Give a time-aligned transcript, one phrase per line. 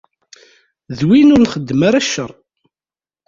[0.97, 2.31] D win ur nxeddem ara ccer.